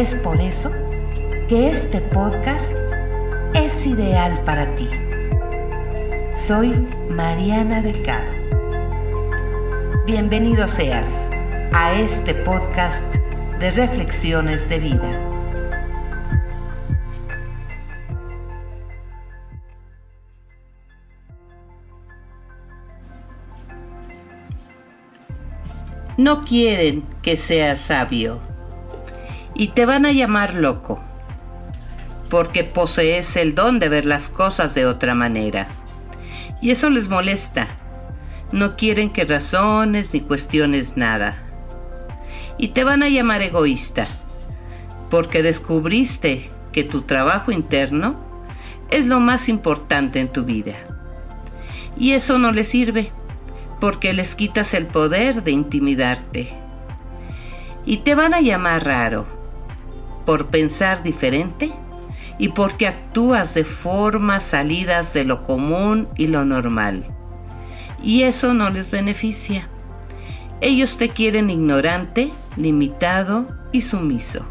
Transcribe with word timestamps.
Es 0.00 0.14
por 0.14 0.40
eso 0.40 0.72
que 1.46 1.68
este 1.68 2.00
podcast 2.00 2.74
es 3.52 3.84
ideal 3.84 4.32
para 4.46 4.74
ti. 4.74 4.88
Soy 6.46 6.70
Mariana 7.10 7.82
Delgado. 7.82 8.32
Bienvenido 10.06 10.66
seas 10.68 11.10
a 11.74 11.92
este 12.00 12.32
podcast 12.32 13.04
de 13.58 13.72
reflexiones 13.72 14.66
de 14.70 14.78
vida. 14.78 15.20
No 26.16 26.46
quieren 26.46 27.02
que 27.20 27.36
seas 27.36 27.80
sabio 27.80 28.49
y 29.60 29.68
te 29.68 29.84
van 29.84 30.06
a 30.06 30.12
llamar 30.12 30.54
loco, 30.54 31.02
porque 32.30 32.64
posees 32.64 33.36
el 33.36 33.54
don 33.54 33.78
de 33.78 33.90
ver 33.90 34.06
las 34.06 34.30
cosas 34.30 34.74
de 34.74 34.86
otra 34.86 35.14
manera. 35.14 35.68
Y 36.62 36.70
eso 36.70 36.88
les 36.88 37.10
molesta. 37.10 37.68
No 38.52 38.74
quieren 38.74 39.10
que 39.10 39.26
razones 39.26 40.14
ni 40.14 40.22
cuestiones 40.22 40.96
nada. 40.96 41.36
Y 42.56 42.68
te 42.68 42.84
van 42.84 43.02
a 43.02 43.10
llamar 43.10 43.42
egoísta, 43.42 44.06
porque 45.10 45.42
descubriste 45.42 46.50
que 46.72 46.82
tu 46.82 47.02
trabajo 47.02 47.52
interno 47.52 48.18
es 48.88 49.04
lo 49.04 49.20
más 49.20 49.50
importante 49.50 50.20
en 50.20 50.28
tu 50.28 50.44
vida. 50.44 50.72
Y 51.98 52.12
eso 52.12 52.38
no 52.38 52.50
les 52.50 52.68
sirve, 52.68 53.12
porque 53.78 54.14
les 54.14 54.34
quitas 54.34 54.72
el 54.72 54.86
poder 54.86 55.44
de 55.44 55.50
intimidarte. 55.50 56.48
Y 57.84 57.98
te 57.98 58.14
van 58.14 58.32
a 58.32 58.40
llamar 58.40 58.86
raro 58.86 59.39
por 60.24 60.46
pensar 60.46 61.02
diferente 61.02 61.72
y 62.38 62.48
porque 62.48 62.86
actúas 62.86 63.54
de 63.54 63.64
formas 63.64 64.44
salidas 64.44 65.12
de 65.12 65.24
lo 65.24 65.44
común 65.44 66.08
y 66.16 66.26
lo 66.26 66.44
normal. 66.44 67.06
Y 68.02 68.22
eso 68.22 68.54
no 68.54 68.70
les 68.70 68.90
beneficia. 68.90 69.68
Ellos 70.62 70.96
te 70.96 71.10
quieren 71.10 71.50
ignorante, 71.50 72.30
limitado 72.56 73.46
y 73.72 73.82
sumiso. 73.82 74.46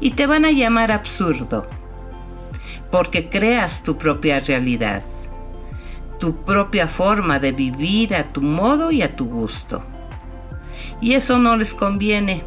Y 0.00 0.12
te 0.12 0.26
van 0.26 0.44
a 0.44 0.52
llamar 0.52 0.92
absurdo, 0.92 1.68
porque 2.90 3.28
creas 3.28 3.82
tu 3.82 3.98
propia 3.98 4.38
realidad, 4.38 5.02
tu 6.20 6.44
propia 6.44 6.86
forma 6.86 7.40
de 7.40 7.52
vivir 7.52 8.14
a 8.14 8.32
tu 8.32 8.40
modo 8.40 8.92
y 8.92 9.02
a 9.02 9.16
tu 9.16 9.26
gusto. 9.26 9.82
Y 11.00 11.14
eso 11.14 11.38
no 11.38 11.56
les 11.56 11.74
conviene 11.74 12.44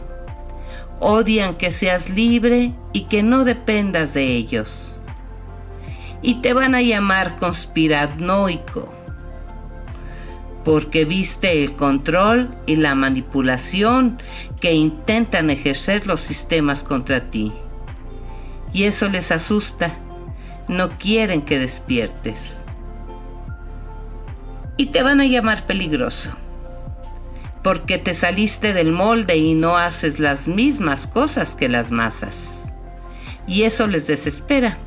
Odian 0.99 1.55
que 1.55 1.71
seas 1.71 2.09
libre 2.09 2.73
y 2.93 3.05
que 3.05 3.21
no 3.21 3.43
dependas 3.43 4.13
de 4.13 4.35
ellos. 4.35 4.95
Y 6.21 6.35
te 6.35 6.53
van 6.53 6.73
a 6.73 6.81
llamar 6.81 7.35
conspiranoico, 7.37 8.89
porque 10.63 11.05
viste 11.05 11.63
el 11.63 11.75
control 11.75 12.55
y 12.65 12.77
la 12.77 12.95
manipulación 12.95 14.21
que 14.59 14.73
intentan 14.73 15.49
ejercer 15.49 16.07
los 16.07 16.21
sistemas 16.21 16.81
contra 16.81 17.29
ti. 17.29 17.51
Y 18.73 18.83
eso 18.83 19.07
les 19.09 19.31
asusta. 19.31 19.93
No 20.67 20.97
quieren 20.97 21.43
que 21.43 21.59
despiertes. 21.59 22.65
Y 24.77 24.87
te 24.87 25.03
van 25.03 25.21
a 25.21 25.25
llamar 25.25 25.65
peligroso 25.65 26.35
porque 27.65 27.97
te 27.97 28.13
saliste 28.13 28.73
del 28.73 28.91
molde 28.91 29.37
y 29.37 29.55
no 29.55 29.75
haces 29.75 30.19
las 30.19 30.47
mismas 30.47 31.07
cosas 31.07 31.55
que 31.55 31.67
las 31.67 31.89
masas. 31.89 32.51
Y 33.47 33.63
eso 33.63 33.87
les 33.87 34.05
desespera, 34.05 34.77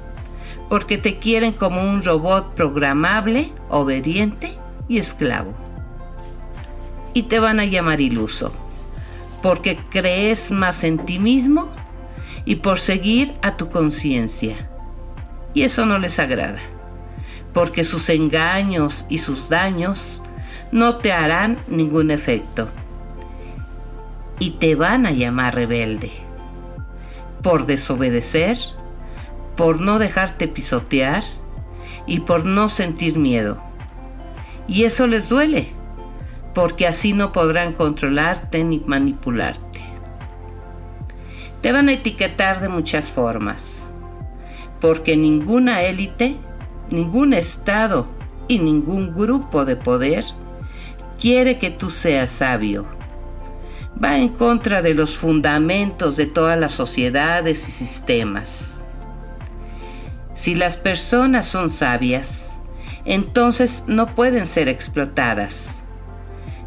porque 0.69 0.97
te 0.97 1.19
quieren 1.19 1.55
como 1.55 1.83
un 1.83 2.05
robot 2.05 2.55
programable, 2.55 3.53
obediente 3.69 4.56
y 4.88 4.99
esclavo. 4.99 5.55
Y 7.15 7.25
te 7.25 7.41
van 7.41 7.59
a 7.59 7.65
llamar 7.65 8.00
iluso, 8.00 8.53
porque 9.43 9.81
crees 9.91 10.53
más 10.53 10.84
en 10.84 11.05
ti 11.05 11.19
mismo 11.19 11.69
y 12.44 12.55
por 12.55 12.78
seguir 12.78 13.34
a 13.43 13.56
tu 13.56 13.71
conciencia. 13.71 14.71
Y 15.53 15.65
eso 15.65 15.84
no 15.84 15.99
les 15.99 16.21
agrada, 16.21 16.61
porque 17.53 17.83
sus 17.83 18.09
engaños 18.09 19.05
y 19.09 19.19
sus 19.19 19.49
daños 19.49 20.22
no 20.71 20.97
te 20.97 21.12
harán 21.12 21.59
ningún 21.69 22.11
efecto. 22.11 22.69
Y 24.39 24.53
te 24.53 24.75
van 24.75 25.06
a 25.06 25.11
llamar 25.11 25.55
rebelde. 25.55 26.12
Por 27.43 27.67
desobedecer, 27.67 28.59
por 29.56 29.81
no 29.81 29.99
dejarte 29.99 30.47
pisotear 30.47 31.25
y 32.06 32.21
por 32.21 32.45
no 32.45 32.69
sentir 32.69 33.19
miedo. 33.19 33.59
Y 34.67 34.84
eso 34.84 35.06
les 35.06 35.29
duele, 35.29 35.69
porque 36.55 36.87
así 36.87 37.12
no 37.12 37.33
podrán 37.33 37.73
controlarte 37.73 38.62
ni 38.65 38.81
manipularte. 38.87 39.81
Te 41.62 41.73
van 41.73 41.89
a 41.89 41.93
etiquetar 41.93 42.61
de 42.61 42.69
muchas 42.69 43.11
formas, 43.11 43.85
porque 44.81 45.17
ninguna 45.17 45.83
élite, 45.83 46.37
ningún 46.91 47.33
Estado 47.33 48.06
y 48.47 48.59
ningún 48.59 49.15
grupo 49.15 49.65
de 49.65 49.77
poder 49.77 50.25
quiere 51.21 51.59
que 51.59 51.71
tú 51.71 51.91
seas 51.91 52.31
sabio. 52.31 52.87
Va 54.03 54.19
en 54.19 54.29
contra 54.29 54.83
de 54.83 54.95
los 54.95 55.17
fundamentos 55.17 56.17
de 56.17 56.27
todas 56.27 56.59
las 56.59 56.73
sociedades 56.73 57.69
y 57.69 57.73
sistemas. 57.73 58.81
Si 60.34 60.55
las 60.55 60.77
personas 60.77 61.47
son 61.47 61.69
sabias, 61.69 62.59
entonces 63.05 63.83
no 63.87 64.15
pueden 64.15 64.47
ser 64.47 64.69
explotadas. 64.69 65.83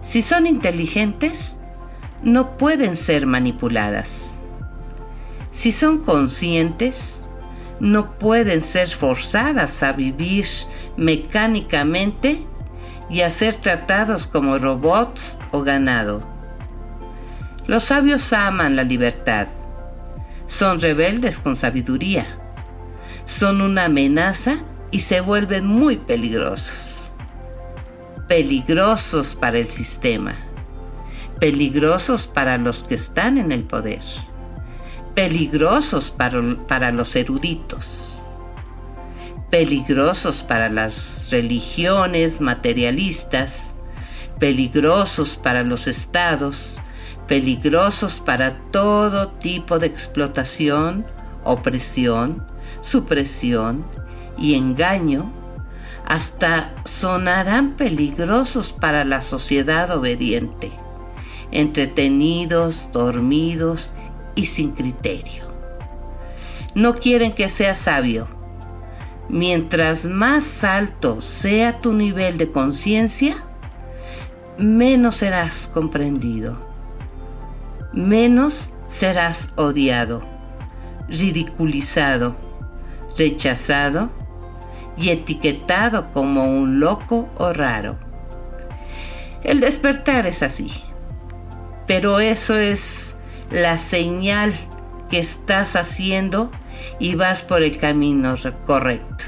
Si 0.01 0.21
son 0.21 0.45
inteligentes, 0.45 1.57
no 2.23 2.57
pueden 2.57 2.97
ser 2.97 3.25
manipuladas. 3.25 4.35
Si 5.51 5.71
son 5.71 5.99
conscientes, 5.99 7.27
no 7.79 8.17
pueden 8.17 8.61
ser 8.61 8.89
forzadas 8.89 9.83
a 9.83 9.93
vivir 9.93 10.45
mecánicamente 10.97 12.45
y 13.11 13.21
a 13.21 13.29
ser 13.29 13.55
tratados 13.55 14.25
como 14.25 14.57
robots 14.57 15.37
o 15.51 15.63
ganado. 15.63 16.25
Los 17.67 17.83
sabios 17.83 18.31
aman 18.31 18.77
la 18.77 18.83
libertad. 18.83 19.47
Son 20.47 20.79
rebeldes 20.79 21.37
con 21.39 21.57
sabiduría. 21.57 22.25
Son 23.25 23.59
una 23.61 23.85
amenaza 23.85 24.59
y 24.91 25.01
se 25.01 25.19
vuelven 25.19 25.67
muy 25.67 25.97
peligrosos. 25.97 27.11
Peligrosos 28.29 29.35
para 29.35 29.59
el 29.59 29.67
sistema. 29.67 30.35
Peligrosos 31.39 32.27
para 32.27 32.57
los 32.57 32.85
que 32.85 32.95
están 32.95 33.37
en 33.37 33.51
el 33.51 33.63
poder. 33.63 34.01
Peligrosos 35.15 36.11
para, 36.11 36.41
para 36.65 36.91
los 36.91 37.13
eruditos 37.17 38.10
peligrosos 39.51 40.43
para 40.43 40.69
las 40.69 41.27
religiones 41.29 42.39
materialistas, 42.39 43.75
peligrosos 44.39 45.35
para 45.35 45.63
los 45.63 45.87
estados, 45.87 46.77
peligrosos 47.27 48.21
para 48.21 48.57
todo 48.71 49.27
tipo 49.27 49.77
de 49.77 49.87
explotación, 49.87 51.05
opresión, 51.43 52.47
supresión 52.81 53.85
y 54.37 54.55
engaño, 54.55 55.29
hasta 56.05 56.73
sonarán 56.85 57.75
peligrosos 57.75 58.71
para 58.71 59.03
la 59.03 59.21
sociedad 59.21 59.91
obediente, 59.91 60.71
entretenidos, 61.51 62.87
dormidos 62.93 63.91
y 64.35 64.45
sin 64.45 64.71
criterio. 64.71 65.51
No 66.73 66.95
quieren 66.95 67.33
que 67.33 67.49
sea 67.49 67.75
sabio, 67.75 68.40
Mientras 69.31 70.03
más 70.03 70.65
alto 70.65 71.21
sea 71.21 71.79
tu 71.79 71.93
nivel 71.93 72.37
de 72.37 72.51
conciencia, 72.51 73.37
menos 74.57 75.15
serás 75.15 75.71
comprendido, 75.73 76.57
menos 77.93 78.73
serás 78.87 79.47
odiado, 79.55 80.21
ridiculizado, 81.07 82.35
rechazado 83.17 84.09
y 84.97 85.11
etiquetado 85.11 86.11
como 86.11 86.43
un 86.43 86.81
loco 86.81 87.29
o 87.37 87.53
raro. 87.53 87.97
El 89.45 89.61
despertar 89.61 90.27
es 90.27 90.43
así, 90.43 90.69
pero 91.87 92.19
eso 92.19 92.57
es 92.57 93.15
la 93.49 93.77
señal 93.77 94.53
que 95.09 95.19
estás 95.19 95.77
haciendo 95.77 96.51
y 96.99 97.15
vas 97.15 97.43
por 97.43 97.63
el 97.63 97.77
camino 97.77 98.35
correcto. 98.65 99.25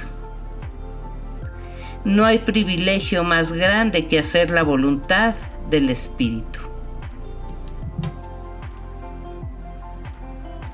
No 2.04 2.26
hay 2.26 2.40
privilegio 2.40 3.24
más 3.24 3.52
grande 3.52 4.08
que 4.08 4.20
hacer 4.20 4.50
la 4.50 4.64
voluntad 4.64 5.36
del 5.70 5.90
Espíritu. 5.90 6.60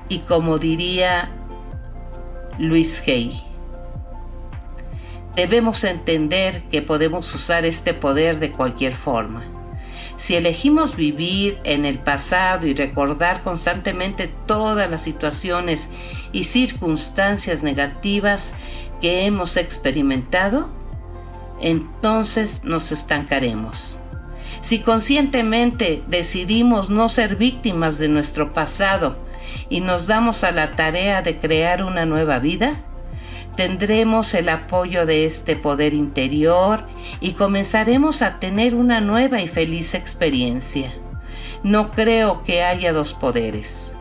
Y 0.08 0.18
como 0.20 0.58
diría 0.58 1.30
Luis 2.58 3.00
Hay, 3.06 3.40
debemos 5.36 5.84
entender 5.84 6.64
que 6.64 6.82
podemos 6.82 7.32
usar 7.32 7.64
este 7.64 7.94
poder 7.94 8.40
de 8.40 8.50
cualquier 8.50 8.94
forma. 8.94 9.59
Si 10.20 10.36
elegimos 10.36 10.96
vivir 10.96 11.58
en 11.64 11.86
el 11.86 11.98
pasado 11.98 12.66
y 12.66 12.74
recordar 12.74 13.42
constantemente 13.42 14.30
todas 14.46 14.90
las 14.90 15.00
situaciones 15.00 15.88
y 16.30 16.44
circunstancias 16.44 17.62
negativas 17.62 18.52
que 19.00 19.24
hemos 19.24 19.56
experimentado, 19.56 20.68
entonces 21.62 22.60
nos 22.64 22.92
estancaremos. 22.92 24.00
Si 24.60 24.80
conscientemente 24.80 26.02
decidimos 26.06 26.90
no 26.90 27.08
ser 27.08 27.36
víctimas 27.36 27.96
de 27.96 28.10
nuestro 28.10 28.52
pasado 28.52 29.16
y 29.70 29.80
nos 29.80 30.06
damos 30.06 30.44
a 30.44 30.52
la 30.52 30.76
tarea 30.76 31.22
de 31.22 31.38
crear 31.38 31.82
una 31.82 32.04
nueva 32.04 32.40
vida, 32.40 32.84
tendremos 33.56 34.34
el 34.34 34.48
apoyo 34.48 35.06
de 35.06 35.24
este 35.26 35.56
poder 35.56 35.94
interior 35.94 36.84
y 37.20 37.32
comenzaremos 37.32 38.22
a 38.22 38.38
tener 38.38 38.74
una 38.74 39.00
nueva 39.00 39.40
y 39.40 39.48
feliz 39.48 39.94
experiencia. 39.94 40.92
No 41.62 41.92
creo 41.92 42.42
que 42.44 42.62
haya 42.62 42.92
dos 42.92 43.14
poderes. 43.14 43.92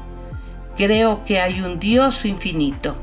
Creo 0.77 1.25
que 1.25 1.41
hay 1.41 1.61
un 1.61 1.79
Dios 1.79 2.25
infinito 2.25 2.95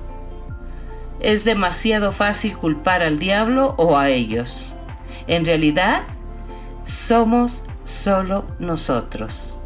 es 1.20 1.44
demasiado 1.44 2.12
fácil 2.12 2.56
culpar 2.56 3.02
al 3.02 3.18
diablo 3.18 3.74
o 3.78 3.96
a 3.96 4.10
ellos. 4.10 4.76
En 5.26 5.44
realidad, 5.44 6.02
somos 6.84 7.62
solo 7.84 8.44
nosotros. 8.58 9.56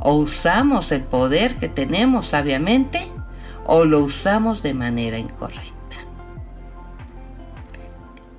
O 0.00 0.14
usamos 0.14 0.92
el 0.92 1.02
poder 1.02 1.56
que 1.56 1.68
tenemos 1.68 2.28
sabiamente 2.28 3.06
o 3.66 3.84
lo 3.84 4.00
usamos 4.00 4.62
de 4.62 4.74
manera 4.74 5.18
incorrecta. 5.18 5.73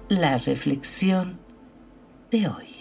La 0.10 0.38
reflexión 0.38 1.40
de 2.30 2.48
hoy. 2.48 2.75